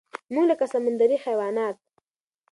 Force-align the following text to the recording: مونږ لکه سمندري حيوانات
مونږ 0.33 0.45
لکه 0.51 0.65
سمندري 0.73 1.17
حيوانات 1.25 1.77